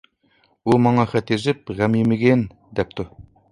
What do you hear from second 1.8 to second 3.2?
غەم يېمىگىن، دەپتۇ!